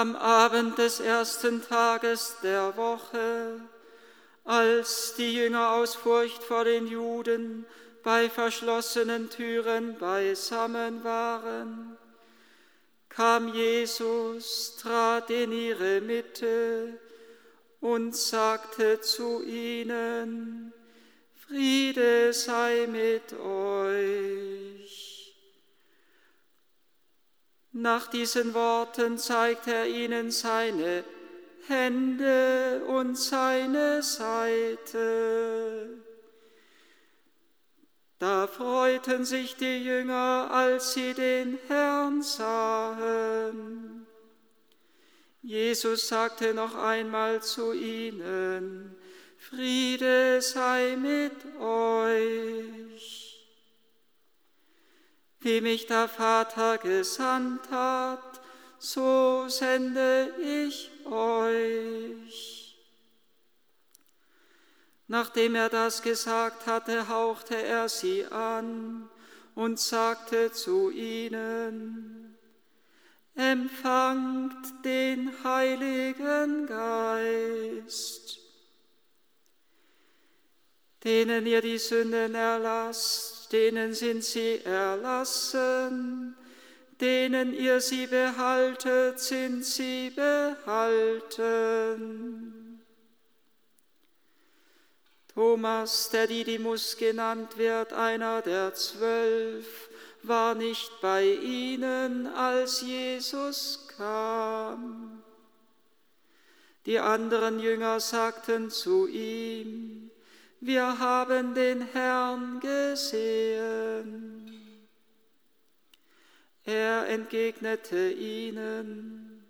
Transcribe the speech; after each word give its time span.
am 0.00 0.16
Abend 0.16 0.76
des 0.76 0.98
ersten 0.98 1.62
Tages 1.62 2.36
der 2.42 2.76
Woche, 2.76 3.60
als 4.44 5.14
die 5.16 5.36
Jünger 5.36 5.70
aus 5.74 5.94
Furcht 5.94 6.42
vor 6.42 6.64
den 6.64 6.88
Juden 6.88 7.64
bei 8.02 8.28
verschlossenen 8.28 9.30
Türen 9.30 9.96
beisammen 9.96 11.04
waren, 11.04 11.96
kam 13.08 13.54
Jesus, 13.54 14.76
trat 14.82 15.30
in 15.30 15.52
ihre 15.52 16.00
Mitte 16.00 16.98
und 17.80 18.16
sagte 18.16 19.00
zu 19.00 19.44
ihnen, 19.44 20.72
Friede 21.46 22.32
sei 22.32 22.88
mit 22.90 23.32
euch. 23.38 25.13
Nach 27.76 28.06
diesen 28.06 28.54
Worten 28.54 29.18
zeigte 29.18 29.74
er 29.74 29.88
ihnen 29.88 30.30
seine 30.30 31.02
Hände 31.66 32.84
und 32.86 33.18
seine 33.18 34.00
Seite. 34.00 35.88
Da 38.20 38.46
freuten 38.46 39.24
sich 39.24 39.56
die 39.56 39.84
Jünger, 39.84 40.50
als 40.52 40.94
sie 40.94 41.14
den 41.14 41.58
Herrn 41.66 42.22
sahen. 42.22 44.06
Jesus 45.42 46.06
sagte 46.06 46.54
noch 46.54 46.76
einmal 46.76 47.42
zu 47.42 47.72
ihnen, 47.72 48.94
Friede 49.36 50.40
sei 50.40 50.96
mit 50.96 51.60
euch. 51.60 52.73
Wie 55.44 55.60
mich 55.60 55.86
der 55.86 56.08
Vater 56.08 56.78
gesandt 56.78 57.70
hat, 57.70 58.40
so 58.78 59.44
sende 59.46 60.32
ich 60.40 60.90
euch. 61.04 62.78
Nachdem 65.06 65.54
er 65.54 65.68
das 65.68 66.00
gesagt 66.00 66.66
hatte, 66.66 67.08
hauchte 67.08 67.62
er 67.62 67.90
sie 67.90 68.24
an 68.24 69.10
und 69.54 69.78
sagte 69.78 70.50
zu 70.50 70.88
ihnen, 70.90 72.38
empfangt 73.34 74.82
den 74.82 75.30
Heiligen 75.44 76.66
Geist. 76.66 78.38
Denen 81.04 81.44
ihr 81.44 81.60
die 81.60 81.76
Sünden 81.76 82.34
erlasst, 82.34 83.43
denen 83.54 83.94
sind 83.94 84.22
sie 84.24 84.60
erlassen, 84.64 86.36
denen 87.00 87.54
ihr 87.54 87.80
sie 87.80 88.08
behaltet, 88.08 89.20
sind 89.20 89.64
sie 89.64 90.10
behalten. 90.10 91.54
Thomas, 95.32 96.10
der 96.10 96.26
Didymus 96.26 96.96
genannt 96.96 97.56
wird, 97.56 97.92
einer 97.92 98.42
der 98.42 98.74
zwölf, 98.74 99.88
war 100.24 100.56
nicht 100.56 100.90
bei 101.00 101.24
ihnen, 101.24 102.26
als 102.26 102.80
Jesus 102.80 103.86
kam. 103.96 105.22
Die 106.86 106.98
anderen 106.98 107.60
Jünger 107.60 108.00
sagten 108.00 108.70
zu 108.70 109.06
ihm, 109.06 109.93
wir 110.66 110.98
haben 110.98 111.54
den 111.54 111.82
Herrn 111.92 112.58
gesehen. 112.60 114.40
Er 116.64 117.06
entgegnete 117.08 118.10
ihnen, 118.10 119.44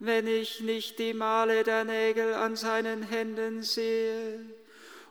wenn 0.00 0.26
ich 0.26 0.60
nicht 0.60 0.98
die 0.98 1.14
Male 1.14 1.62
der 1.62 1.84
Nägel 1.84 2.34
an 2.34 2.56
seinen 2.56 3.04
Händen 3.04 3.62
sehe 3.62 4.40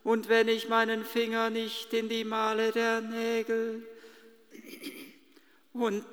und 0.03 0.27
wenn 0.27 0.49
ich 0.49 0.67
meinen 0.67 1.05
Finger 1.05 1.49
nicht 1.49 1.93
in 1.93 2.09
die 2.09 2.25
Male 2.25 2.73
der 2.73 2.99
Nägel 2.99 3.87
und, 5.71 6.03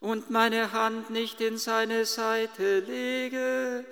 und 0.00 0.30
meine 0.30 0.72
Hand 0.72 1.10
nicht 1.10 1.40
in 1.40 1.56
seine 1.56 2.04
Seite 2.04 2.80
lege, 2.80 3.84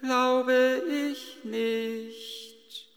glaube 0.00 0.82
ich 0.88 1.44
nicht. 1.44 2.88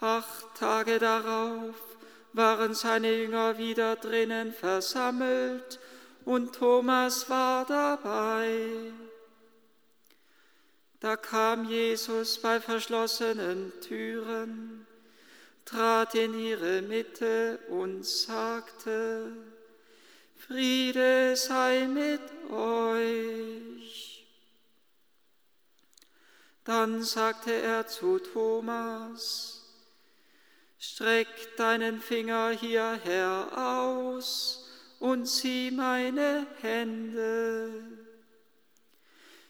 Acht 0.00 0.46
Tage 0.58 0.98
darauf 0.98 1.74
waren 2.32 2.74
seine 2.74 3.12
Jünger 3.12 3.58
wieder 3.58 3.96
drinnen 3.96 4.52
versammelt 4.52 5.78
und 6.24 6.54
Thomas 6.54 7.28
war 7.28 7.66
dabei. 7.66 8.92
Da 11.00 11.16
kam 11.16 11.64
Jesus 11.64 12.38
bei 12.38 12.60
verschlossenen 12.60 13.72
Türen, 13.80 14.86
trat 15.64 16.14
in 16.14 16.38
ihre 16.38 16.82
Mitte 16.82 17.58
und 17.68 18.04
sagte, 18.04 19.32
Friede 20.36 21.36
sei 21.36 21.86
mit 21.86 22.20
euch. 22.50 24.09
Dann 26.64 27.02
sagte 27.02 27.52
er 27.52 27.86
zu 27.86 28.18
Thomas, 28.18 29.60
Streck 30.78 31.56
deinen 31.56 32.00
Finger 32.00 32.50
hierher 32.50 33.48
aus 33.54 34.66
und 34.98 35.26
sieh 35.28 35.70
meine 35.70 36.46
Hände. 36.62 37.82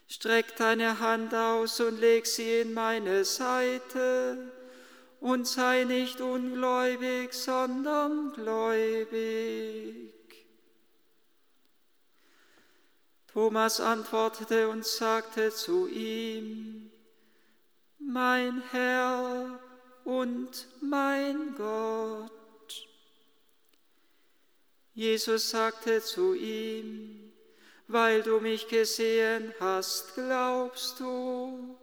Streck 0.09 0.57
deine 0.57 0.99
Hand 0.99 1.33
aus 1.33 1.79
und 1.81 2.01
leg 2.01 2.27
sie 2.27 2.63
in 2.63 2.75
meine 2.75 3.25
Seite 3.25 4.51
und 5.21 5.47
sei 5.47 5.85
nicht 5.85 6.21
ungläubig, 6.21 7.33
sondern 7.33 8.33
gläubig. 8.33 10.13
Thomas 13.33 13.81
antwortete 13.81 14.69
und 14.69 14.85
sagte 14.85 15.53
zu 15.53 15.87
ihm, 15.87 16.91
mein 18.21 18.63
Herr 18.71 19.59
und 20.05 20.69
mein 20.83 21.55
Gott. 21.57 22.31
Jesus 24.93 25.49
sagte 25.49 26.03
zu 26.03 26.35
ihm, 26.35 27.33
weil 27.89 28.23
du 28.23 28.39
mich 28.41 28.69
gesehen 28.69 29.55
hast, 29.59 30.17
glaubst 30.17 31.01
du. 31.01 31.79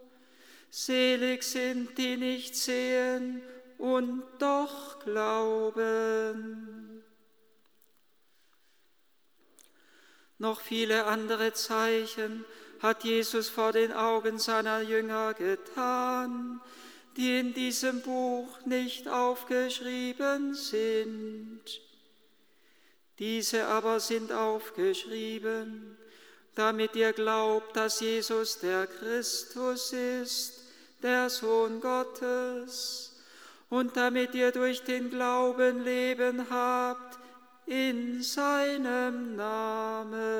Selig 0.70 1.42
sind 1.42 1.98
die 1.98 2.16
nicht 2.16 2.54
sehen 2.54 3.42
und 3.76 4.22
doch 4.38 5.00
glauben. 5.00 7.02
Noch 10.38 10.60
viele 10.60 11.06
andere 11.06 11.52
Zeichen 11.52 12.44
hat 12.80 13.04
Jesus 13.04 13.48
vor 13.48 13.72
den 13.72 13.92
Augen 13.92 14.38
seiner 14.38 14.80
Jünger 14.80 15.34
getan, 15.34 16.60
die 17.16 17.40
in 17.40 17.52
diesem 17.52 18.00
Buch 18.02 18.46
nicht 18.64 19.08
aufgeschrieben 19.08 20.54
sind. 20.54 21.60
Diese 23.18 23.66
aber 23.66 23.98
sind 23.98 24.30
aufgeschrieben, 24.30 25.98
damit 26.54 26.94
ihr 26.94 27.12
glaubt, 27.12 27.76
dass 27.76 27.98
Jesus 28.00 28.60
der 28.60 28.86
Christus 28.86 29.92
ist, 29.92 30.62
der 31.02 31.28
Sohn 31.28 31.80
Gottes, 31.80 33.16
und 33.70 33.96
damit 33.96 34.34
ihr 34.34 34.52
durch 34.52 34.84
den 34.84 35.10
Glauben 35.10 35.82
Leben 35.82 36.48
habt 36.48 37.18
in 37.66 38.22
seinem 38.22 39.36
Namen. 39.36 40.38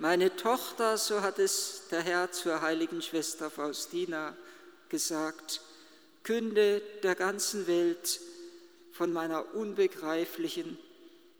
Meine 0.00 0.34
Tochter, 0.34 0.96
so 0.96 1.20
hat 1.20 1.38
es 1.38 1.82
der 1.90 2.00
Herr 2.00 2.32
zur 2.32 2.62
heiligen 2.62 3.02
Schwester 3.02 3.50
Faustina 3.50 4.34
gesagt, 4.88 5.60
künde 6.22 6.80
der 7.02 7.14
ganzen 7.14 7.66
Welt 7.66 8.18
von 8.92 9.12
meiner 9.12 9.54
unbegreiflichen 9.54 10.78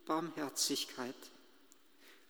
Barmherzigkeit. 0.04 1.14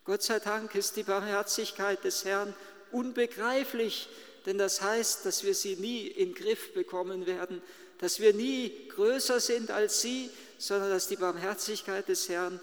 Gott 0.05 0.23
sei 0.23 0.39
Dank 0.39 0.73
ist 0.77 0.95
die 0.95 1.03
Barmherzigkeit 1.03 2.05
des 2.05 2.25
Herrn 2.25 2.55
unbegreiflich, 2.93 4.09
denn 4.47 4.57
das 4.57 4.83
heißt, 4.83 5.27
dass 5.27 5.43
wir 5.43 5.57
sie 5.57 5.75
nie 5.75 6.07
in 6.07 6.33
den 6.33 6.35
Griff 6.37 6.73
bekommen 6.75 7.27
werden, 7.27 7.61
dass 7.99 8.21
wir 8.21 8.35
nie 8.35 8.87
größer 8.91 9.41
sind 9.41 9.73
als 9.73 10.01
sie, 10.01 10.31
sondern 10.59 10.91
dass 10.91 11.09
die 11.09 11.17
Barmherzigkeit 11.17 12.09
des 12.09 12.29
Herrn 12.29 12.61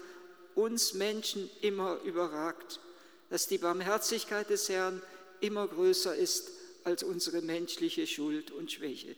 uns 0.54 0.94
Menschen 0.94 1.50
immer 1.60 2.00
überragt 2.00 2.80
dass 3.30 3.46
die 3.46 3.58
Barmherzigkeit 3.58 4.48
des 4.50 4.68
Herrn 4.68 5.02
immer 5.40 5.66
größer 5.68 6.14
ist 6.14 6.50
als 6.84 7.02
unsere 7.02 7.42
menschliche 7.42 8.06
Schuld 8.06 8.50
und 8.50 8.72
Schwäche. 8.72 9.14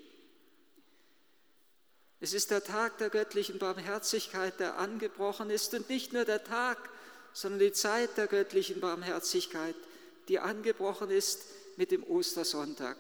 Es 2.21 2.35
ist 2.35 2.51
der 2.51 2.63
Tag 2.63 2.99
der 2.99 3.09
göttlichen 3.09 3.59
Barmherzigkeit, 3.59 4.61
der 4.61 4.79
angebrochen 4.79 5.49
ist 5.49 5.73
und 5.73 5.89
nicht 5.89 6.13
nur 6.13 6.25
der 6.25 6.45
Tag, 6.45 6.91
sondern 7.33 7.61
die 7.61 7.73
Zeit 7.73 8.17
der 8.19 8.27
göttlichen 8.27 8.81
Barmherzigkeit, 8.81 9.77
die 10.29 10.39
angebrochen 10.39 11.11
ist 11.11 11.41
mit 11.77 11.91
dem 11.91 12.05
Ostersonntag. 12.05 12.97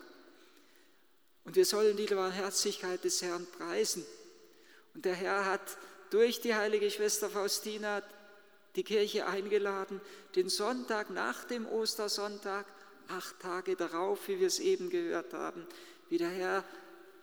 Und 1.44 1.56
wir 1.56 1.64
sollen 1.64 1.96
die 1.96 2.06
Barmherzigkeit 2.06 3.02
des 3.04 3.20
Herrn 3.22 3.46
preisen. 3.58 4.04
Und 4.94 5.04
der 5.04 5.14
Herr 5.14 5.44
hat 5.44 5.76
durch 6.10 6.40
die 6.40 6.54
heilige 6.54 6.90
Schwester 6.90 7.28
Faustina 7.28 8.02
die 8.76 8.84
Kirche 8.84 9.26
eingeladen, 9.26 10.00
den 10.36 10.48
Sonntag 10.48 11.10
nach 11.10 11.44
dem 11.44 11.66
Ostersonntag, 11.66 12.66
acht 13.08 13.40
Tage 13.40 13.76
darauf, 13.76 14.28
wie 14.28 14.38
wir 14.38 14.46
es 14.46 14.60
eben 14.60 14.90
gehört 14.90 15.32
haben, 15.32 15.66
wie 16.08 16.18
der 16.18 16.30
Herr 16.30 16.64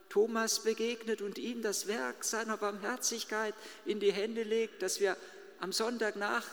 Thomas 0.10 0.64
begegnet 0.64 1.22
und 1.22 1.38
ihm 1.38 1.62
das 1.62 1.88
Werk 1.88 2.24
seiner 2.24 2.58
Barmherzigkeit 2.58 3.54
in 3.86 4.00
die 4.00 4.12
Hände 4.12 4.44
legt, 4.44 4.82
dass 4.82 5.00
wir 5.00 5.18
am 5.60 5.72
Sonntag 5.72 6.16
nach 6.16 6.46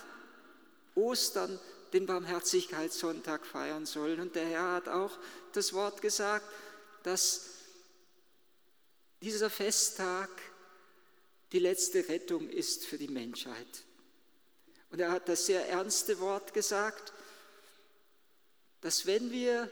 Ostern 0.94 1.58
den 1.92 2.06
Barmherzigkeitssonntag 2.06 3.46
feiern 3.46 3.86
sollen. 3.86 4.20
Und 4.20 4.34
der 4.34 4.46
Herr 4.46 4.72
hat 4.72 4.88
auch 4.88 5.16
das 5.52 5.72
Wort 5.72 6.02
gesagt, 6.02 6.46
dass 7.04 7.50
dieser 9.22 9.50
Festtag 9.50 10.30
die 11.52 11.60
letzte 11.60 12.08
Rettung 12.08 12.48
ist 12.48 12.84
für 12.86 12.98
die 12.98 13.08
Menschheit. 13.08 13.83
Und 14.94 15.00
er 15.00 15.10
hat 15.10 15.28
das 15.28 15.46
sehr 15.46 15.68
ernste 15.68 16.20
Wort 16.20 16.54
gesagt, 16.54 17.12
dass 18.80 19.06
wenn 19.06 19.32
wir 19.32 19.68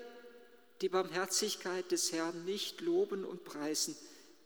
die 0.80 0.88
Barmherzigkeit 0.88 1.92
des 1.92 2.10
Herrn 2.10 2.44
nicht 2.44 2.80
loben 2.80 3.24
und 3.24 3.44
preisen, 3.44 3.94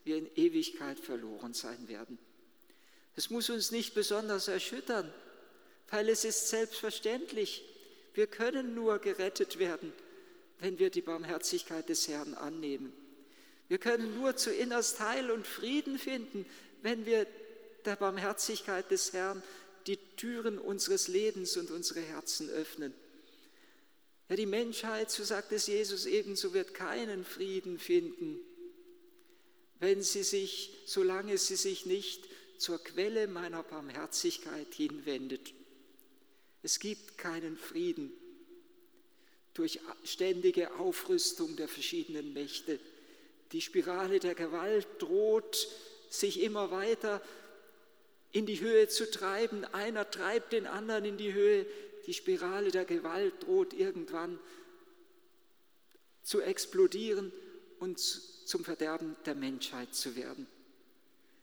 wir 0.05 0.19
in 0.19 0.29
Ewigkeit 0.37 1.01
verloren 1.01 1.55
sein 1.55 1.89
werden. 1.89 2.19
Es 3.15 3.31
muss 3.31 3.49
uns 3.49 3.71
nicht 3.71 3.95
besonders 3.95 4.49
erschüttern, 4.49 5.11
weil 5.89 6.11
es 6.11 6.27
ist 6.27 6.49
selbstverständlich. 6.49 7.65
Wir 8.13 8.27
können 8.27 8.75
nur 8.75 8.99
gerettet 8.99 9.59
werden, 9.59 9.95
wenn 10.59 10.79
wir 10.79 10.91
die 10.91 11.01
Barmherzigkeit 11.01 11.89
des 11.89 12.07
Herrn 12.07 12.35
annehmen. 12.35 12.93
Wir 13.69 13.79
können 13.79 14.15
nur 14.21 14.37
zu 14.37 14.53
innerst 14.53 15.01
Heil 15.01 15.31
und 15.31 15.47
Frieden 15.47 15.99
finden, 15.99 16.45
wenn 16.83 17.07
wir 17.07 17.27
der 17.87 17.97
Barmherzigkeit 17.97 18.91
des 18.91 19.15
Herrn 19.15 19.43
die 19.87 19.99
Türen 20.17 20.59
unseres 20.59 21.09
Lebens 21.09 21.57
und 21.57 21.71
unsere 21.71 22.01
Herzen 22.01 22.51
öffnen. 22.51 22.93
Ja, 24.29 24.37
die 24.37 24.47
Menschheit, 24.47 25.11
so 25.11 25.23
sagt 25.23 25.53
es 25.53 25.69
Jesus 25.69 26.07
ebenso, 26.07 26.53
wird 26.53 26.75
keinen 26.75 27.25
Frieden 27.25 27.79
finden, 27.79 28.41
wenn 29.79 30.03
sie 30.03 30.25
sich, 30.25 30.71
solange 30.87 31.39
sie 31.39 31.57
sich 31.57 31.87
nicht 31.87 32.25
zur 32.59 32.83
Quelle 32.83 33.29
meiner 33.29 33.63
Barmherzigkeit 33.63 34.73
hinwendet. 34.75 35.53
Es 36.63 36.81
gibt 36.81 37.19
keinen 37.19 37.57
Frieden 37.57 38.11
durch 39.55 39.81
ständige 40.05 40.75
Aufrüstung 40.75 41.57
der 41.57 41.69
verschiedenen 41.69 42.33
Mächte. 42.33 42.81
Die 43.53 43.61
Spirale 43.61 44.19
der 44.19 44.35
Gewalt 44.35 44.87
droht, 44.99 45.69
sich 46.11 46.41
immer 46.41 46.71
weiter 46.71 47.23
in 48.33 48.47
die 48.47 48.61
Höhe 48.61 48.89
zu 48.89 49.11
treiben. 49.11 49.65
Einer 49.67 50.11
treibt 50.11 50.53
den 50.53 50.67
anderen 50.67 51.05
in 51.05 51.17
die 51.17 51.33
Höhe 51.33 51.67
die 52.07 52.15
Spirale 52.15 52.71
der 52.71 52.85
Gewalt 52.85 53.43
droht 53.43 53.73
irgendwann 53.73 54.39
zu 56.23 56.41
explodieren 56.41 57.33
und 57.81 57.99
zum 57.99 58.65
Verderben 58.65 59.17
der 59.27 59.35
Menschheit 59.35 59.95
zu 59.95 60.15
werden. 60.15 60.47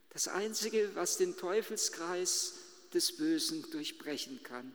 Das 0.09 0.27
Einzige, 0.27 0.95
was 0.95 1.17
den 1.17 1.35
Teufelskreis 1.35 2.53
des 2.93 3.17
Bösen 3.17 3.69
durchbrechen 3.71 4.41
kann, 4.43 4.71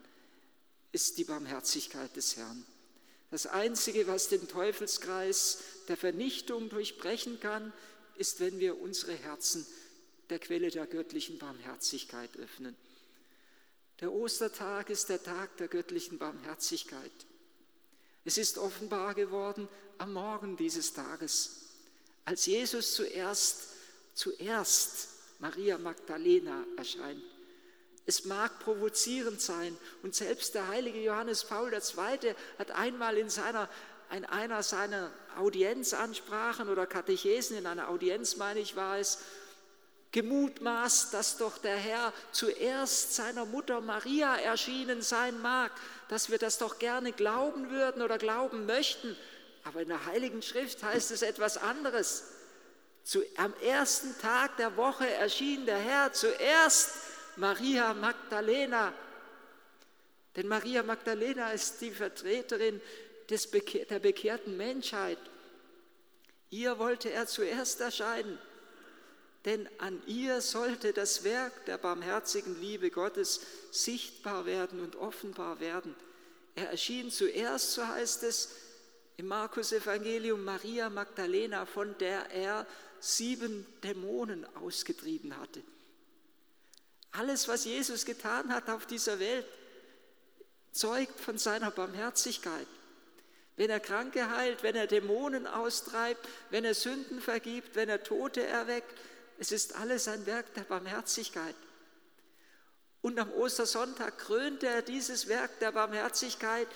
ist 0.91 1.17
die 1.17 1.23
Barmherzigkeit 1.23 2.15
des 2.15 2.37
Herrn. 2.37 2.65
Das 3.31 3.45
Einzige, 3.45 4.07
was 4.07 4.29
den 4.29 4.47
Teufelskreis 4.47 5.59
der 5.87 5.97
Vernichtung 5.97 6.69
durchbrechen 6.69 7.39
kann, 7.39 7.73
ist, 8.17 8.39
wenn 8.39 8.59
wir 8.59 8.79
unsere 8.79 9.13
Herzen 9.13 9.65
der 10.29 10.39
Quelle 10.39 10.69
der 10.69 10.85
göttlichen 10.87 11.37
Barmherzigkeit 11.37 12.29
öffnen. 12.37 12.75
Der 13.99 14.11
Ostertag 14.11 14.89
ist 14.89 15.09
der 15.09 15.21
Tag 15.21 15.57
der 15.57 15.67
göttlichen 15.67 16.17
Barmherzigkeit. 16.17 17.11
Es 18.25 18.37
ist 18.37 18.57
offenbar 18.57 19.13
geworden 19.13 19.67
am 19.97 20.13
Morgen 20.13 20.55
dieses 20.55 20.93
Tages, 20.93 21.69
als 22.25 22.45
Jesus 22.45 22.93
zuerst, 22.93 23.69
zuerst 24.13 25.09
Maria 25.39 25.77
Magdalena 25.77 26.63
erscheint. 26.77 27.23
Es 28.05 28.25
mag 28.25 28.59
provozierend 28.59 29.41
sein 29.41 29.77
und 30.03 30.15
selbst 30.15 30.55
der 30.55 30.67
heilige 30.67 30.99
Johannes 31.01 31.43
Paul 31.43 31.73
II. 31.73 32.35
hat 32.57 32.71
einmal 32.71 33.17
in 33.17 33.29
seiner, 33.29 33.69
in 34.15 34.25
einer 34.25 34.63
seiner 34.63 35.11
Audienzansprachen 35.37 36.69
oder 36.69 36.87
Katechesen, 36.87 37.57
in 37.57 37.65
einer 37.67 37.89
Audienz 37.89 38.37
meine 38.37 38.59
ich 38.59 38.75
war 38.75 38.97
es, 38.97 39.19
gemutmaßt, 40.11 41.13
dass 41.13 41.37
doch 41.37 41.57
der 41.59 41.75
Herr 41.75 42.13
zuerst 42.31 43.13
seiner 43.13 43.45
Mutter 43.45 43.79
Maria 43.81 44.35
erschienen 44.37 45.01
sein 45.01 45.39
mag, 45.41 45.71
dass 46.07 46.31
wir 46.31 46.39
das 46.39 46.57
doch 46.57 46.79
gerne 46.79 47.11
glauben 47.11 47.69
würden 47.69 48.01
oder 48.01 48.17
glauben 48.17 48.65
möchten. 48.65 49.15
Aber 49.63 49.81
in 49.81 49.89
der 49.89 50.05
Heiligen 50.05 50.41
Schrift 50.41 50.81
heißt 50.81 51.11
es 51.11 51.21
etwas 51.21 51.57
anderes. 51.57 52.23
Zu, 53.03 53.23
am 53.37 53.53
ersten 53.61 54.17
Tag 54.19 54.57
der 54.57 54.75
Woche 54.77 55.07
erschien 55.07 55.65
der 55.65 55.77
Herr 55.77 56.11
zuerst 56.13 56.91
Maria 57.35 57.93
Magdalena. 57.93 58.93
Denn 60.35 60.47
Maria 60.47 60.81
Magdalena 60.83 61.51
ist 61.51 61.81
die 61.81 61.91
Vertreterin 61.91 62.81
des, 63.29 63.49
der 63.51 63.99
bekehrten 63.99 64.57
Menschheit. 64.57 65.19
Ihr 66.49 66.79
wollte 66.79 67.11
er 67.11 67.27
zuerst 67.27 67.79
erscheinen 67.81 68.39
denn 69.45 69.69
an 69.77 70.01
ihr 70.05 70.41
sollte 70.41 70.91
das 70.91 71.23
Werk 71.23 71.65
der 71.65 71.77
barmherzigen 71.77 72.59
Liebe 72.59 72.91
Gottes 72.91 73.41
sichtbar 73.71 74.45
werden 74.45 74.81
und 74.81 74.95
offenbar 74.95 75.59
werden. 75.59 75.95
Er 76.55 76.71
erschien 76.71 77.09
zuerst, 77.09 77.73
so 77.73 77.87
heißt 77.87 78.23
es 78.23 78.49
im 79.17 79.27
Markus 79.27 79.71
Evangelium, 79.71 80.43
Maria 80.43 80.89
Magdalena, 80.89 81.65
von 81.65 81.97
der 81.99 82.31
er 82.31 82.67
sieben 82.99 83.65
Dämonen 83.83 84.45
ausgetrieben 84.57 85.37
hatte. 85.37 85.61
Alles, 87.11 87.47
was 87.47 87.65
Jesus 87.65 88.05
getan 88.05 88.53
hat 88.53 88.69
auf 88.69 88.85
dieser 88.85 89.19
Welt, 89.19 89.45
zeugt 90.71 91.19
von 91.19 91.37
seiner 91.37 91.71
Barmherzigkeit. 91.71 92.67
Wenn 93.55 93.69
er 93.69 93.79
Kranke 93.79 94.29
heilt, 94.29 94.63
wenn 94.63 94.75
er 94.75 94.87
Dämonen 94.87 95.47
austreibt, 95.47 96.27
wenn 96.49 96.63
er 96.63 96.73
Sünden 96.73 97.19
vergibt, 97.19 97.75
wenn 97.75 97.89
er 97.89 98.03
Tote 98.03 98.45
erweckt, 98.45 98.93
es 99.39 99.53
ist 99.53 99.75
alles 99.75 100.07
ein 100.09 100.25
Werk 100.25 100.53
der 100.53 100.63
Barmherzigkeit. 100.63 101.55
Und 103.01 103.17
am 103.17 103.31
Ostersonntag 103.31 104.17
krönte 104.17 104.67
er 104.67 104.81
dieses 104.81 105.29
Werk 105.29 105.59
der 105.59 105.71
Barmherzigkeit, 105.71 106.67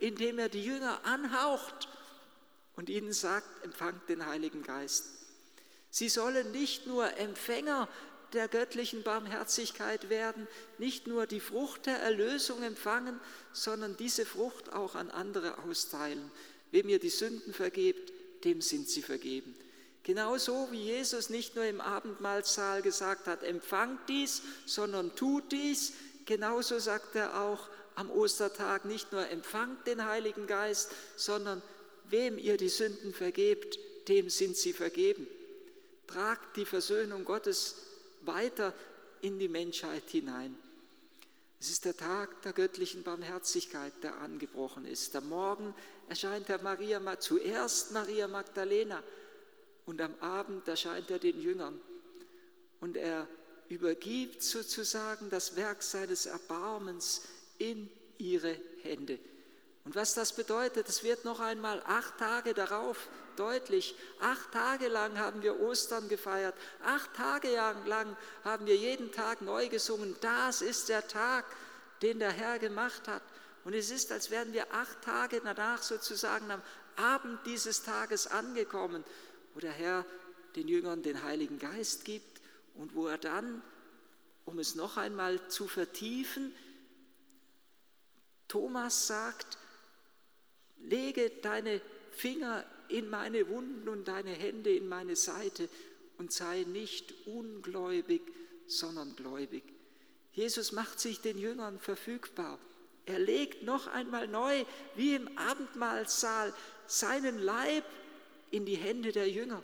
indem 0.00 0.40
er 0.40 0.48
die 0.48 0.64
Jünger 0.64 1.04
anhaucht 1.04 1.88
und 2.74 2.88
ihnen 2.88 3.12
sagt, 3.12 3.64
empfangt 3.64 4.08
den 4.08 4.26
Heiligen 4.26 4.64
Geist. 4.64 5.06
Sie 5.90 6.08
sollen 6.08 6.50
nicht 6.50 6.86
nur 6.86 7.16
Empfänger 7.16 7.88
der 8.32 8.48
göttlichen 8.48 9.04
Barmherzigkeit 9.04 10.08
werden, 10.08 10.48
nicht 10.78 11.06
nur 11.06 11.26
die 11.26 11.40
Frucht 11.40 11.86
der 11.86 11.98
Erlösung 11.98 12.62
empfangen, 12.64 13.20
sondern 13.52 13.96
diese 13.96 14.26
Frucht 14.26 14.72
auch 14.72 14.96
an 14.96 15.10
andere 15.10 15.58
austeilen. 15.58 16.30
Wem 16.72 16.88
ihr 16.88 16.98
die 16.98 17.08
Sünden 17.08 17.52
vergebt, 17.52 18.12
dem 18.44 18.60
sind 18.60 18.88
sie 18.88 19.02
vergeben. 19.02 19.54
Genauso 20.02 20.68
wie 20.70 20.82
Jesus 20.82 21.28
nicht 21.28 21.56
nur 21.56 21.64
im 21.64 21.80
Abendmahlsaal 21.80 22.82
gesagt 22.82 23.26
hat, 23.26 23.42
empfangt 23.42 24.08
dies, 24.08 24.42
sondern 24.66 25.14
tut 25.14 25.52
dies, 25.52 25.92
genauso 26.24 26.78
sagt 26.78 27.16
er 27.16 27.40
auch 27.42 27.68
am 27.96 28.10
Ostertag 28.10 28.86
nicht 28.86 29.12
nur 29.12 29.28
empfangt 29.28 29.86
den 29.86 30.06
Heiligen 30.06 30.46
Geist, 30.46 30.90
sondern 31.16 31.60
wem 32.08 32.38
ihr 32.38 32.56
die 32.56 32.70
Sünden 32.70 33.12
vergebt, 33.12 33.78
dem 34.08 34.30
sind 34.30 34.56
sie 34.56 34.72
vergeben. 34.72 35.26
Tragt 36.06 36.56
die 36.56 36.64
Versöhnung 36.64 37.24
Gottes 37.24 37.76
weiter 38.22 38.72
in 39.20 39.38
die 39.38 39.48
Menschheit 39.48 40.04
hinein. 40.08 40.56
Es 41.60 41.68
ist 41.68 41.84
der 41.84 41.96
Tag 41.96 42.40
der 42.42 42.54
göttlichen 42.54 43.02
Barmherzigkeit, 43.02 43.92
der 44.02 44.16
angebrochen 44.16 44.86
ist. 44.86 45.14
Am 45.14 45.28
Morgen 45.28 45.74
erscheint 46.08 46.48
der 46.48 46.62
Maria, 46.62 47.00
zuerst 47.20 47.92
Maria 47.92 48.28
Magdalena, 48.28 49.02
und 49.90 50.00
am 50.00 50.14
Abend 50.20 50.68
erscheint 50.68 51.10
er 51.10 51.18
den 51.18 51.42
Jüngern 51.42 51.80
und 52.80 52.96
er 52.96 53.26
übergibt 53.68 54.40
sozusagen 54.40 55.30
das 55.30 55.56
Werk 55.56 55.82
seines 55.82 56.26
Erbarmens 56.26 57.22
in 57.58 57.90
ihre 58.16 58.56
Hände. 58.84 59.18
Und 59.84 59.96
was 59.96 60.14
das 60.14 60.32
bedeutet, 60.32 60.88
es 60.88 61.02
wird 61.02 61.24
noch 61.24 61.40
einmal 61.40 61.82
acht 61.84 62.18
Tage 62.18 62.54
darauf 62.54 63.08
deutlich. 63.34 63.96
Acht 64.20 64.52
Tage 64.52 64.86
lang 64.86 65.18
haben 65.18 65.42
wir 65.42 65.58
Ostern 65.58 66.08
gefeiert. 66.08 66.54
Acht 66.84 67.12
Tage 67.16 67.48
lang 67.86 68.16
haben 68.44 68.66
wir 68.66 68.76
jeden 68.76 69.10
Tag 69.10 69.42
neu 69.42 69.68
gesungen. 69.68 70.14
Das 70.20 70.62
ist 70.62 70.88
der 70.88 71.08
Tag, 71.08 71.46
den 72.00 72.20
der 72.20 72.30
Herr 72.30 72.60
gemacht 72.60 73.08
hat. 73.08 73.22
Und 73.64 73.74
es 73.74 73.90
ist, 73.90 74.12
als 74.12 74.30
wären 74.30 74.52
wir 74.52 74.72
acht 74.72 75.02
Tage 75.02 75.40
danach 75.42 75.82
sozusagen 75.82 76.48
am 76.48 76.62
Abend 76.96 77.44
dieses 77.44 77.82
Tages 77.82 78.26
angekommen, 78.26 79.04
wo 79.54 79.60
der 79.60 79.72
Herr 79.72 80.04
den 80.56 80.68
Jüngern 80.68 81.02
den 81.02 81.22
Heiligen 81.22 81.58
Geist 81.58 82.04
gibt 82.04 82.40
und 82.74 82.94
wo 82.94 83.06
er 83.06 83.18
dann, 83.18 83.62
um 84.44 84.58
es 84.58 84.74
noch 84.74 84.96
einmal 84.96 85.48
zu 85.48 85.68
vertiefen, 85.68 86.52
Thomas 88.48 89.06
sagt, 89.06 89.58
lege 90.78 91.30
deine 91.42 91.80
Finger 92.10 92.64
in 92.88 93.08
meine 93.08 93.48
Wunden 93.48 93.88
und 93.88 94.08
deine 94.08 94.30
Hände 94.30 94.74
in 94.74 94.88
meine 94.88 95.14
Seite 95.14 95.68
und 96.18 96.32
sei 96.32 96.64
nicht 96.64 97.14
ungläubig, 97.26 98.22
sondern 98.66 99.14
gläubig. 99.14 99.62
Jesus 100.32 100.72
macht 100.72 101.00
sich 101.00 101.20
den 101.20 101.38
Jüngern 101.38 101.78
verfügbar. 101.78 102.58
Er 103.06 103.18
legt 103.18 103.62
noch 103.62 103.86
einmal 103.86 104.28
neu, 104.28 104.64
wie 104.94 105.14
im 105.14 105.38
Abendmahlsaal, 105.38 106.52
seinen 106.86 107.38
Leib 107.38 107.84
in 108.50 108.66
die 108.66 108.76
Hände 108.76 109.12
der 109.12 109.28
Jünger. 109.28 109.62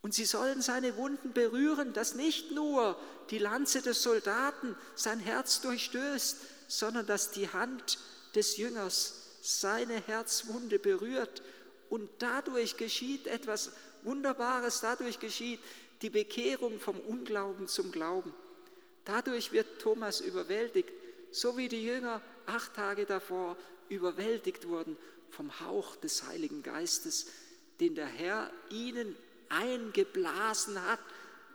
Und 0.00 0.14
sie 0.14 0.24
sollen 0.24 0.62
seine 0.62 0.96
Wunden 0.96 1.32
berühren, 1.32 1.92
dass 1.92 2.14
nicht 2.14 2.52
nur 2.52 2.98
die 3.30 3.38
Lanze 3.38 3.82
des 3.82 4.02
Soldaten 4.02 4.76
sein 4.94 5.18
Herz 5.18 5.60
durchstößt, 5.60 6.38
sondern 6.68 7.06
dass 7.06 7.30
die 7.30 7.48
Hand 7.48 7.98
des 8.34 8.56
Jüngers 8.56 9.38
seine 9.42 10.00
Herzwunde 10.06 10.78
berührt 10.78 11.42
und 11.90 12.08
dadurch 12.18 12.76
geschieht 12.76 13.26
etwas 13.26 13.72
Wunderbares, 14.02 14.80
dadurch 14.80 15.18
geschieht 15.18 15.60
die 16.02 16.10
Bekehrung 16.10 16.78
vom 16.78 17.00
Unglauben 17.00 17.66
zum 17.66 17.90
Glauben. 17.90 18.32
Dadurch 19.04 19.52
wird 19.52 19.80
Thomas 19.80 20.20
überwältigt, 20.20 20.90
so 21.32 21.56
wie 21.56 21.68
die 21.68 21.84
Jünger 21.84 22.20
acht 22.46 22.74
Tage 22.74 23.04
davor 23.04 23.56
überwältigt 23.88 24.68
wurden 24.68 24.96
vom 25.30 25.60
Hauch 25.60 25.96
des 25.96 26.24
Heiligen 26.24 26.62
Geistes, 26.62 27.26
den 27.80 27.94
der 27.94 28.06
Herr 28.06 28.50
ihnen 28.70 29.16
eingeblasen 29.48 30.82
hat. 30.84 31.00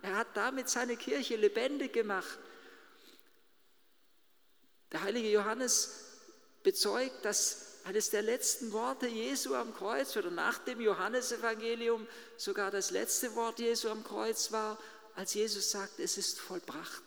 Er 0.01 0.15
hat 0.15 0.27
damit 0.36 0.70
seine 0.70 0.98
Kirche 0.98 1.36
lebendig 1.36 1.94
gemacht. 1.94 2.39
Der 4.92 5.01
heilige 5.01 5.30
Johannes 5.30 5.92
bezeugt, 6.63 7.25
dass 7.25 7.74
eines 7.84 8.10
der 8.10 8.22
letzten 8.22 8.72
Worte 8.72 9.08
Jesu 9.08 9.56
am 9.56 9.74
Kreuz 9.74 10.15
oder 10.15 10.32
nach 10.32 10.60
dem 10.60 10.80
Johannesevangelium 10.80 12.08
sogar 12.38 12.72
das 12.72 12.92
letzte 12.92 13.36
Wort 13.36 13.60
Jesu 13.60 13.89
am 13.89 14.03
Kreuz 14.03 14.51
war, 14.51 14.80
als 15.15 15.34
Jesus 15.34 15.72
sagt, 15.72 16.00
es 16.00 16.18
ist 16.18 16.39
vollbracht, 16.39 17.03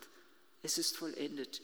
es 0.63 0.79
ist 0.79 0.97
vollendet. 0.97 1.63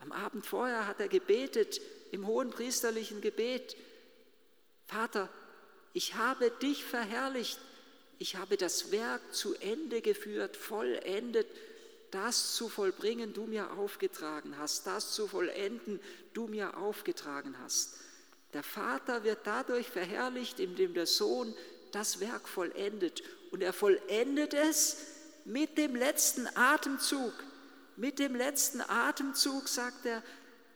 Am 0.00 0.12
Abend 0.12 0.46
vorher 0.46 0.86
hat 0.86 1.00
er 1.00 1.08
gebetet 1.08 1.80
im 2.12 2.26
hohen 2.26 2.50
priesterlichen 2.50 3.20
Gebet, 3.20 3.76
Vater, 4.86 5.28
ich 5.92 6.14
habe 6.14 6.50
dich 6.50 6.84
verherrlicht, 6.84 7.58
ich 8.18 8.36
habe 8.36 8.56
das 8.56 8.92
Werk 8.92 9.34
zu 9.34 9.54
Ende 9.54 10.00
geführt, 10.00 10.56
vollendet, 10.56 11.46
das 12.10 12.54
zu 12.54 12.68
vollbringen 12.68 13.32
du 13.32 13.44
mir 13.46 13.72
aufgetragen 13.72 14.56
hast, 14.58 14.86
das 14.86 15.12
zu 15.12 15.26
vollenden 15.26 16.00
du 16.32 16.46
mir 16.46 16.76
aufgetragen 16.76 17.56
hast. 17.62 17.98
Der 18.52 18.62
Vater 18.62 19.24
wird 19.24 19.40
dadurch 19.44 19.88
verherrlicht, 19.88 20.60
indem 20.60 20.94
der 20.94 21.06
Sohn 21.06 21.54
das 21.90 22.20
Werk 22.20 22.48
vollendet. 22.48 23.22
Und 23.50 23.62
er 23.62 23.72
vollendet 23.72 24.54
es 24.54 24.96
mit 25.44 25.76
dem 25.76 25.96
letzten 25.96 26.46
Atemzug. 26.56 27.32
Mit 27.96 28.20
dem 28.20 28.36
letzten 28.36 28.80
Atemzug 28.80 29.68
sagt 29.68 30.06
er, 30.06 30.22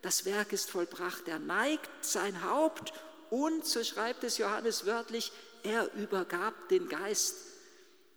das 0.02 0.24
Werk 0.24 0.52
ist 0.52 0.70
vollbracht. 0.70 1.28
Er 1.28 1.38
neigt 1.38 2.04
sein 2.04 2.44
Haupt 2.44 2.92
und, 3.30 3.66
so 3.66 3.82
schreibt 3.85 4.25
es 4.25 4.38
Johannes 4.38 4.87
wörtlich, 4.87 5.32
er 5.62 5.92
übergab 5.94 6.68
den 6.68 6.88
Geist. 6.88 7.37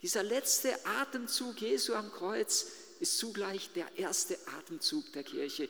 Dieser 0.01 0.23
letzte 0.23 0.73
Atemzug 0.85 1.61
Jesu 1.61 1.93
am 1.93 2.11
Kreuz 2.11 2.67
ist 2.99 3.17
zugleich 3.17 3.71
der 3.73 3.87
erste 3.97 4.37
Atemzug 4.59 5.11
der 5.13 5.23
Kirche. 5.23 5.69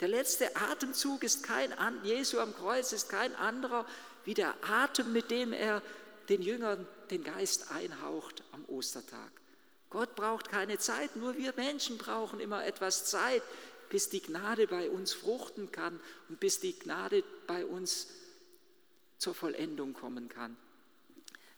Der 0.00 0.08
letzte 0.08 0.56
Atemzug 0.56 1.22
ist 1.22 1.42
kein 1.42 1.72
Jesu 2.02 2.38
am 2.38 2.54
Kreuz 2.54 2.92
ist 2.92 3.08
kein 3.08 3.34
anderer 3.36 3.86
wie 4.24 4.34
der 4.34 4.54
Atem, 4.62 5.12
mit 5.12 5.30
dem 5.30 5.52
er 5.52 5.82
den 6.28 6.42
Jüngern 6.42 6.86
den 7.10 7.24
Geist 7.24 7.70
einhaucht 7.70 8.42
am 8.52 8.64
Ostertag. 8.66 9.30
Gott 9.90 10.14
braucht 10.14 10.48
keine 10.48 10.78
Zeit, 10.78 11.16
nur 11.16 11.36
wir 11.36 11.52
Menschen 11.56 11.98
brauchen 11.98 12.40
immer 12.40 12.64
etwas 12.64 13.04
Zeit, 13.04 13.42
bis 13.90 14.08
die 14.08 14.22
Gnade 14.22 14.66
bei 14.66 14.88
uns 14.88 15.12
fruchten 15.12 15.70
kann 15.70 16.00
und 16.28 16.40
bis 16.40 16.60
die 16.60 16.78
Gnade 16.78 17.22
bei 17.46 17.66
uns 17.66 18.06
zur 19.22 19.34
Vollendung 19.34 19.94
kommen 19.94 20.28
kann. 20.28 20.56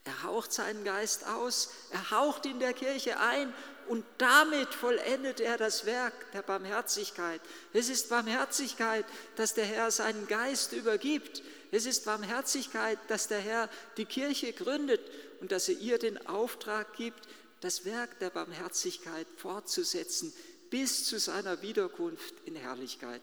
Er 0.05 0.23
haucht 0.23 0.53
seinen 0.53 0.85
Geist 0.85 1.27
aus, 1.27 1.71
er 1.91 2.11
haucht 2.11 2.45
in 2.45 2.61
der 2.61 2.75
Kirche 2.75 3.19
ein 3.19 3.53
und 3.89 4.05
damit 4.19 4.75
vollendet 4.75 5.41
er 5.41 5.57
das 5.57 5.87
Werk 5.87 6.31
der 6.33 6.43
Barmherzigkeit. 6.43 7.41
Es 7.73 7.89
ist 7.89 8.11
Barmherzigkeit, 8.11 9.07
dass 9.37 9.55
der 9.55 9.65
Herr 9.65 9.91
seinen 9.91 10.27
Geist 10.29 10.75
übergibt. 10.75 11.43
Es 11.71 11.87
ist 11.87 12.05
Barmherzigkeit, 12.05 12.99
dass 13.09 13.29
der 13.29 13.41
Herr 13.41 13.71
die 13.97 14.05
Kirche 14.05 14.53
gründet 14.53 15.01
und 15.41 15.51
dass 15.51 15.71
er 15.71 15.79
ihr 15.79 15.99
den 15.99 16.27
Auftrag 16.27 16.95
gibt, 16.97 17.27
das 17.61 17.87
Werk 17.87 18.19
der 18.19 18.29
Barmherzigkeit 18.29 19.27
fortzusetzen 19.39 20.35
bis 20.69 21.07
zu 21.07 21.19
seiner 21.19 21.63
Wiederkunft 21.63 22.35
in 22.45 22.57
Herrlichkeit. 22.57 23.23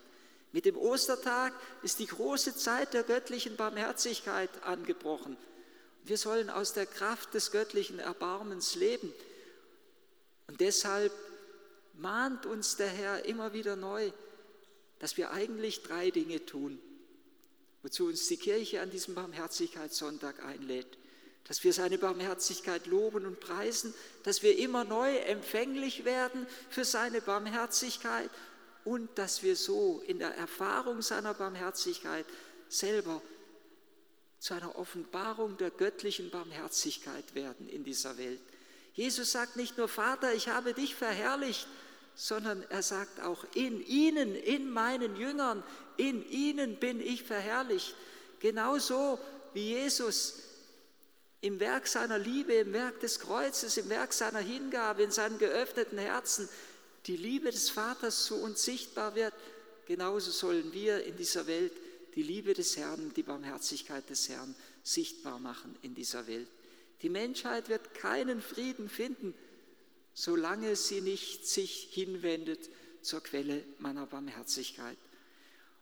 Mit 0.52 0.66
dem 0.66 0.78
Ostertag 0.78 1.54
ist 1.82 2.00
die 2.00 2.08
große 2.08 2.56
Zeit 2.56 2.94
der 2.94 3.04
göttlichen 3.04 3.56
Barmherzigkeit 3.56 4.50
angebrochen. 4.64 5.38
Wir 6.04 6.18
sollen 6.18 6.50
aus 6.50 6.74
der 6.74 6.86
Kraft 6.86 7.34
des 7.34 7.52
göttlichen 7.52 8.00
Erbarmens 8.00 8.76
leben. 8.76 9.14
Und 10.48 10.60
deshalb 10.60 11.14
mahnt 11.94 12.46
uns 12.46 12.76
der 12.76 12.90
Herr 12.90 13.26
immer 13.26 13.54
wieder 13.54 13.76
neu, 13.76 14.12
dass 15.00 15.18
wir 15.18 15.32
eigentlich 15.32 15.84
drei 15.84 16.12
Dinge 16.12 16.46
tun, 16.46 16.80
wozu 17.82 18.06
uns 18.08 18.28
die 18.28 18.38
Kirche 18.38 18.82
an 18.82 18.92
diesem 18.92 19.16
Barmherzigkeitssonntag 19.16 20.44
einlädt. 20.44 20.98
Dass 21.48 21.64
wir 21.64 21.74
seine 21.74 21.98
Barmherzigkeit 21.98 22.86
loben 22.86 23.26
und 23.26 23.40
preisen, 23.40 23.94
dass 24.24 24.44
wir 24.44 24.58
immer 24.58 24.84
neu 24.84 25.16
empfänglich 25.18 26.06
werden 26.06 26.46
für 26.70 26.86
seine 26.86 27.20
Barmherzigkeit 27.22 28.30
und 28.86 29.18
dass 29.18 29.44
wir 29.44 29.56
so 29.56 30.02
in 30.08 30.20
der 30.20 30.36
Erfahrung 30.36 31.02
seiner 31.02 31.34
Barmherzigkeit 31.34 32.26
selber 32.70 33.22
zu 34.40 34.56
einer 34.56 34.76
Offenbarung 34.76 35.58
der 35.58 35.70
göttlichen 35.70 36.32
Barmherzigkeit 36.32 37.36
werden 37.36 37.70
in 37.70 37.84
dieser 37.84 38.18
Welt. 38.18 38.42
Jesus 38.94 39.32
sagt 39.32 39.56
nicht 39.56 39.78
nur, 39.78 39.88
Vater, 39.88 40.34
ich 40.34 40.50
habe 40.50 40.74
dich 40.74 40.96
verherrlicht, 40.96 41.68
sondern 42.16 42.64
er 42.70 42.82
sagt 42.82 43.22
auch, 43.22 43.46
in 43.54 43.86
ihnen, 43.86 44.36
in 44.36 44.70
meinen 44.70 45.16
Jüngern, 45.16 45.64
in 45.98 46.28
ihnen 46.30 46.78
bin 46.78 47.00
ich 47.00 47.24
verherrlicht. 47.24 47.96
Genauso 48.40 49.20
wie 49.54 49.70
Jesus 49.70 50.40
im 51.42 51.60
Werk 51.60 51.88
seiner 51.88 52.18
Liebe, 52.18 52.54
im 52.54 52.74
Werk 52.74 53.00
des 53.00 53.20
Kreuzes, 53.20 53.78
im 53.78 53.90
Werk 53.90 54.14
seiner 54.14 54.40
Hingabe, 54.40 55.04
in 55.04 55.12
seinem 55.12 55.38
geöffneten 55.38 55.98
Herzen 55.98 56.50
die 57.08 57.18
Liebe 57.18 57.52
des 57.52 57.70
Vaters 57.70 58.26
zu 58.26 58.36
uns 58.36 58.64
sichtbar 58.64 59.16
wird, 59.16 59.34
genauso 59.86 60.32
sollen 60.32 60.72
wir 60.74 61.04
in 61.04 61.18
dieser 61.18 61.48
Welt 61.48 61.74
die 62.16 62.24
Liebe 62.24 62.54
des 62.54 62.78
Herrn, 62.78 63.14
die 63.16 63.24
Barmherzigkeit 63.24 64.10
des 64.10 64.30
Herrn 64.30 64.56
sichtbar 64.84 65.40
machen 65.40 65.76
in 65.82 65.96
dieser 65.96 66.28
Welt. 66.28 66.48
Die 67.02 67.10
Menschheit 67.10 67.70
wird 67.70 67.94
keinen 67.96 68.42
Frieden 68.42 68.90
finden, 68.90 69.34
solange 70.14 70.76
sie 70.76 71.02
nicht 71.02 71.48
sich 71.48 71.90
hinwendet 71.92 72.70
zur 73.02 73.22
Quelle 73.22 73.64
meiner 73.80 74.06
Barmherzigkeit. 74.06 74.98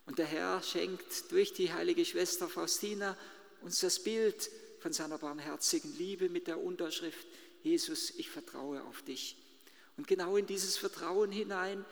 Und 0.05 0.17
der 0.17 0.27
Herr 0.27 0.63
schenkt 0.63 1.31
durch 1.31 1.53
die 1.53 1.73
heilige 1.73 2.05
Schwester 2.05 2.47
Faustina 2.47 3.17
uns 3.61 3.79
das 3.81 4.01
Bild 4.01 4.49
von 4.79 4.93
seiner 4.93 5.17
barmherzigen 5.17 5.95
Liebe 5.97 6.29
mit 6.29 6.47
der 6.47 6.63
Unterschrift, 6.63 7.27
Jesus, 7.63 8.11
ich 8.11 8.29
vertraue 8.29 8.81
auf 8.83 9.01
dich. 9.01 9.35
Und 9.99 10.07
genau 10.07 10.37
in 10.37 10.47
dieses 10.47 10.77
Vertrauen 10.77 11.29
hinein 11.29 11.83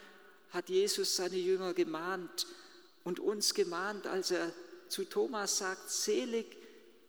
hat 0.48 0.70
Jesus 0.70 1.16
seine 1.16 1.36
Jünger 1.36 1.74
gemahnt 1.74 2.46
und 3.04 3.20
uns 3.20 3.52
gemahnt, 3.52 4.06
als 4.06 4.30
er 4.30 4.50
zu 4.88 5.04
Thomas 5.04 5.58
sagt, 5.58 5.90
selig, 5.90 6.56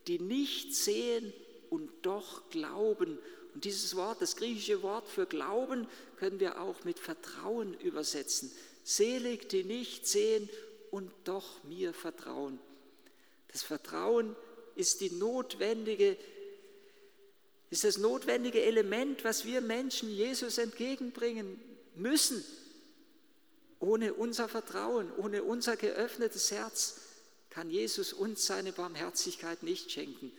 die 0.08 0.20
nicht 0.20 0.76
sehen 0.76 1.32
und 1.70 1.90
doch 2.02 2.50
glauben. 2.50 3.18
Und 3.56 3.64
dieses 3.64 3.96
Wort, 3.96 4.22
das 4.22 4.36
griechische 4.36 4.84
Wort 4.84 5.08
für 5.08 5.26
Glauben, 5.26 5.88
können 6.18 6.42
wir 6.42 6.60
auch 6.60 6.84
mit 6.84 7.00
Vertrauen 7.00 7.80
übersetzen. 7.80 8.52
Selig, 8.84 9.48
die 9.48 9.64
nicht 9.64 10.06
sehen 10.06 10.50
und 10.92 11.10
doch 11.24 11.64
mir 11.64 11.94
vertrauen. 11.94 12.60
Das 13.54 13.64
Vertrauen 13.64 14.36
ist 14.76 15.00
die 15.00 15.12
notwendige 15.12 16.18
ist 17.70 17.84
das 17.84 17.98
notwendige 17.98 18.64
Element, 18.64 19.24
was 19.24 19.46
wir 19.46 19.62
Menschen 19.62 20.10
Jesus 20.10 20.58
entgegenbringen 20.58 21.60
müssen. 21.96 22.44
Ohne 23.80 24.14
unser 24.14 24.50
Vertrauen, 24.50 25.12
ohne 25.18 25.44
unser 25.44 25.78
geöffnetes 25.78 26.52
Herz 26.52 26.96
kann 27.50 27.70
Jesus 27.70 28.14
uns 28.14 28.46
seine 28.46 28.72
Barmherzigkeit 28.72 29.64
nicht 29.64 29.92
schenken. 29.92 30.32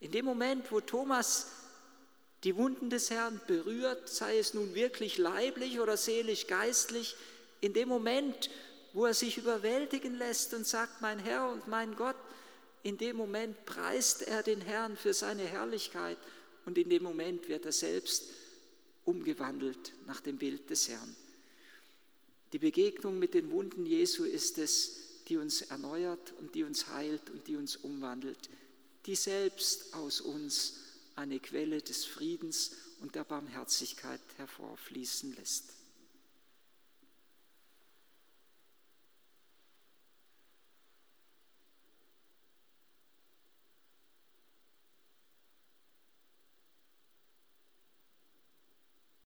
In 0.00 0.12
dem 0.12 0.24
Moment, 0.24 0.70
wo 0.70 0.80
Thomas 0.80 1.46
die 2.44 2.56
Wunden 2.56 2.90
des 2.90 3.10
Herrn 3.10 3.40
berührt, 3.46 4.08
sei 4.08 4.38
es 4.38 4.52
nun 4.52 4.74
wirklich 4.74 5.16
leiblich 5.16 5.80
oder 5.80 5.96
seelisch 5.96 6.46
geistlich, 6.46 7.16
in 7.62 7.72
dem 7.72 7.88
Moment, 7.88 8.50
wo 8.92 9.06
er 9.06 9.14
sich 9.14 9.38
überwältigen 9.38 10.14
lässt 10.18 10.52
und 10.52 10.66
sagt, 10.66 11.00
mein 11.00 11.18
Herr 11.18 11.48
und 11.48 11.66
mein 11.66 11.96
Gott, 11.96 12.16
in 12.82 12.98
dem 12.98 13.16
Moment 13.16 13.64
preist 13.64 14.22
er 14.22 14.42
den 14.42 14.60
Herrn 14.60 14.98
für 14.98 15.14
seine 15.14 15.44
Herrlichkeit 15.44 16.18
und 16.66 16.78
in 16.78 16.88
dem 16.88 17.02
Moment 17.02 17.48
wird 17.48 17.66
er 17.66 17.72
selbst 17.72 18.24
umgewandelt 19.04 19.92
nach 20.06 20.20
dem 20.20 20.38
Bild 20.38 20.70
des 20.70 20.88
Herrn. 20.88 21.14
Die 22.52 22.58
Begegnung 22.58 23.18
mit 23.18 23.34
den 23.34 23.50
Wunden 23.50 23.84
Jesu 23.84 24.24
ist 24.24 24.58
es, 24.58 25.00
die 25.28 25.36
uns 25.36 25.62
erneuert 25.62 26.32
und 26.38 26.54
die 26.54 26.64
uns 26.64 26.88
heilt 26.88 27.30
und 27.30 27.46
die 27.48 27.56
uns 27.56 27.76
umwandelt, 27.76 28.48
die 29.06 29.16
selbst 29.16 29.94
aus 29.94 30.20
uns 30.20 30.80
eine 31.16 31.38
Quelle 31.40 31.80
des 31.82 32.04
Friedens 32.04 32.72
und 33.00 33.14
der 33.14 33.24
Barmherzigkeit 33.24 34.20
hervorfließen 34.36 35.34
lässt. 35.36 35.64